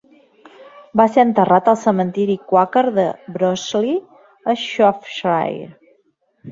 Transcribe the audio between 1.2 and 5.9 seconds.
enterrat al cementiri quàquer de Broseley, a Shropshire.